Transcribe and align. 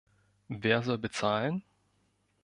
Wer 0.47 0.81
soll 0.81 0.97
bezahlen? 0.97 1.63